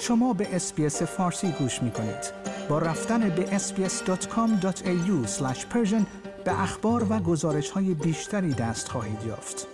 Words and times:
شما 0.00 0.32
به 0.32 0.56
اسپیس 0.56 1.02
فارسی 1.02 1.52
گوش 1.58 1.82
می 1.82 1.90
کنید. 1.90 2.32
با 2.68 2.78
رفتن 2.78 3.28
به 3.28 3.58
sbs.com.au 3.58 5.26
به 6.44 6.62
اخبار 6.62 7.06
و 7.10 7.18
گزارش 7.18 7.70
های 7.70 7.94
بیشتری 7.94 8.54
دست 8.54 8.88
خواهید 8.88 9.18
یافت. 9.26 9.66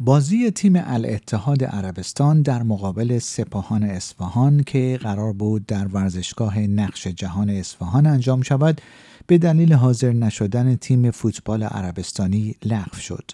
بازی 0.00 0.50
تیم 0.50 0.72
الاتحاد 0.76 1.64
عربستان 1.64 2.42
در 2.42 2.62
مقابل 2.62 3.18
سپاهان 3.18 3.82
اصفهان 3.82 4.62
که 4.62 4.98
قرار 5.02 5.32
بود 5.32 5.66
در 5.66 5.88
ورزشگاه 5.88 6.58
نقش 6.58 7.06
جهان 7.06 7.50
اصفهان 7.50 8.06
انجام 8.06 8.42
شود 8.42 8.80
به 9.26 9.38
دلیل 9.38 9.72
حاضر 9.72 10.12
نشدن 10.12 10.76
تیم 10.76 11.10
فوتبال 11.10 11.62
عربستانی 11.62 12.56
لغو 12.64 12.98
شد. 12.98 13.30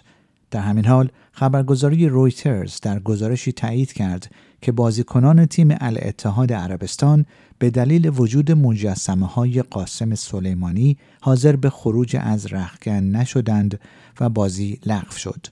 در 0.51 0.61
همین 0.61 0.85
حال 0.85 1.09
خبرگزاری 1.31 2.09
رویترز 2.09 2.81
در 2.81 2.99
گزارشی 2.99 3.51
تایید 3.51 3.93
کرد 3.93 4.31
که 4.61 4.71
بازیکنان 4.71 5.45
تیم 5.45 5.77
الاتحاد 5.79 6.53
عربستان 6.53 7.25
به 7.59 7.69
دلیل 7.69 8.11
وجود 8.15 8.51
مجسمه 8.51 9.27
های 9.27 9.61
قاسم 9.61 10.15
سلیمانی 10.15 10.97
حاضر 11.21 11.55
به 11.55 11.69
خروج 11.69 12.17
از 12.19 12.53
رخکن 12.53 12.91
نشدند 12.91 13.79
و 14.19 14.29
بازی 14.29 14.79
لغو 14.85 15.11
شد. 15.11 15.47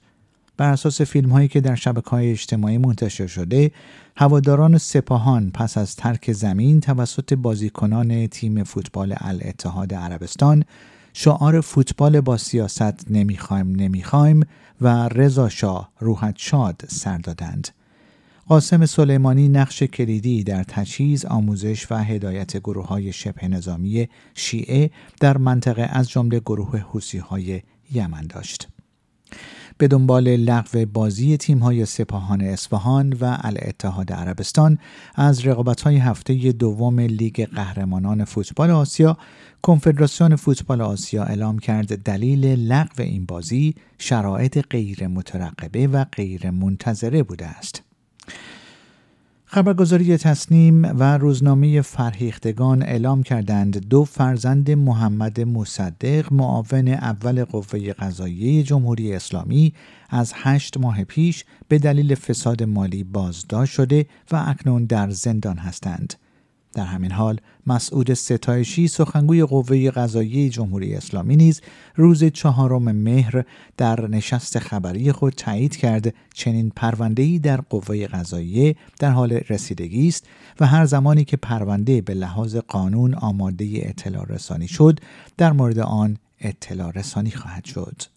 بر 0.57 0.71
اساس 0.71 1.01
فیلم 1.01 1.29
هایی 1.29 1.47
که 1.47 1.61
در 1.61 1.75
شبکه 1.75 2.09
های 2.09 2.31
اجتماعی 2.31 2.77
منتشر 2.77 3.27
شده، 3.27 3.71
هواداران 4.15 4.77
سپاهان 4.77 5.51
پس 5.51 5.77
از 5.77 5.95
ترک 5.95 6.31
زمین 6.31 6.81
توسط 6.81 7.33
بازیکنان 7.33 8.27
تیم 8.27 8.63
فوتبال 8.63 9.15
الاتحاد 9.17 9.93
عربستان 9.93 10.63
شعار 11.13 11.61
فوتبال 11.61 12.21
با 12.21 12.37
سیاست 12.37 13.11
نمی‌خوایم 13.11 13.75
نمی‌خوایم 13.75 14.45
و 14.81 15.07
رضا 15.07 15.49
شاه 15.49 15.91
روحت 15.99 16.35
شاد 16.37 16.81
سر 16.87 17.17
دادند. 17.17 17.67
قاسم 18.47 18.85
سلیمانی 18.85 19.49
نقش 19.49 19.83
کلیدی 19.83 20.43
در 20.43 20.63
تجهیز 20.63 21.25
آموزش 21.25 21.91
و 21.91 22.03
هدایت 22.03 22.57
گروه 22.57 22.87
های 22.87 23.13
شبه 23.13 23.47
نظامی 23.47 24.09
شیعه 24.35 24.91
در 25.19 25.37
منطقه 25.37 25.81
از 25.81 26.09
جمله 26.09 26.39
گروه 26.39 26.77
حوسی 26.77 27.17
های 27.17 27.61
یمن 27.91 28.27
داشت. 28.27 28.67
به 29.77 29.87
دنبال 29.87 30.35
لغو 30.35 30.85
بازی 30.85 31.37
تیم 31.37 31.59
های 31.59 31.85
سپاهان 31.85 32.41
اصفهان 32.41 33.13
و 33.13 33.37
الاتحاد 33.41 34.13
عربستان 34.13 34.77
از 35.15 35.45
رقابت 35.45 35.81
های 35.81 35.97
هفته 35.97 36.51
دوم 36.51 36.99
لیگ 36.99 37.45
قهرمانان 37.45 38.25
فوتبال 38.25 38.71
آسیا 38.71 39.17
کنفدراسیون 39.61 40.35
فوتبال 40.35 40.81
آسیا 40.81 41.23
اعلام 41.23 41.59
کرد 41.59 42.03
دلیل 42.03 42.45
لغو 42.45 43.01
این 43.01 43.25
بازی 43.25 43.75
شرایط 43.97 44.59
غیر 44.69 45.07
مترقبه 45.07 45.87
و 45.87 46.03
غیر 46.03 46.51
منتظره 46.51 47.23
بوده 47.23 47.45
است. 47.45 47.86
خبرگزاری 49.57 50.17
تصنیم 50.17 50.99
و 50.99 51.17
روزنامه 51.17 51.81
فرهیختگان 51.81 52.83
اعلام 52.83 53.23
کردند 53.23 53.87
دو 53.87 54.03
فرزند 54.03 54.71
محمد 54.71 55.41
مصدق 55.41 56.33
معاون 56.33 56.87
اول 56.87 57.45
قوه 57.45 57.93
قضاییه 57.93 58.63
جمهوری 58.63 59.13
اسلامی 59.13 59.73
از 60.09 60.33
هشت 60.35 60.77
ماه 60.77 61.03
پیش 61.03 61.45
به 61.67 61.79
دلیل 61.79 62.15
فساد 62.15 62.63
مالی 62.63 63.03
بازداشت 63.03 63.73
شده 63.73 64.05
و 64.31 64.43
اکنون 64.47 64.85
در 64.85 65.09
زندان 65.09 65.57
هستند. 65.57 66.13
در 66.77 66.85
همین 66.85 67.11
حال 67.11 67.39
مسعود 67.67 68.13
ستایشی 68.13 68.87
سخنگوی 68.87 69.43
قوه 69.43 69.91
قضایی 69.91 70.49
جمهوری 70.49 70.95
اسلامی 70.95 71.35
نیز 71.35 71.61
روز 71.95 72.23
چهارم 72.23 72.91
مهر 72.91 73.45
در 73.77 74.07
نشست 74.07 74.59
خبری 74.59 75.11
خود 75.11 75.33
تایید 75.33 75.75
کرد 75.75 76.13
چنین 76.33 76.71
پرونده‌ای 76.75 77.39
در 77.39 77.61
قوه 77.61 78.07
قضایی 78.07 78.75
در 78.99 79.11
حال 79.11 79.31
رسیدگی 79.31 80.07
است 80.07 80.27
و 80.59 80.65
هر 80.65 80.85
زمانی 80.85 81.23
که 81.25 81.37
پرونده 81.37 82.01
به 82.01 82.13
لحاظ 82.13 82.55
قانون 82.55 83.13
آماده 83.13 83.67
اطلاع 83.75 84.25
رسانی 84.29 84.67
شد 84.67 84.99
در 85.37 85.51
مورد 85.51 85.79
آن 85.79 86.17
اطلاع 86.41 86.91
رسانی 86.91 87.31
خواهد 87.31 87.65
شد. 87.65 88.16